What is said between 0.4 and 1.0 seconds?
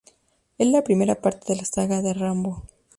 Es la